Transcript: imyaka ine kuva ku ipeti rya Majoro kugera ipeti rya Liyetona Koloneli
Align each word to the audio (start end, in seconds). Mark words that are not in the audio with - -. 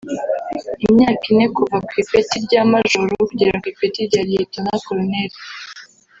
imyaka 0.85 1.23
ine 1.33 1.45
kuva 1.55 1.77
ku 1.87 1.91
ipeti 2.01 2.35
rya 2.45 2.61
Majoro 2.71 3.13
kugera 3.29 3.53
ipeti 3.71 3.99
rya 4.07 4.21
Liyetona 4.27 4.71
Koloneli 4.85 5.37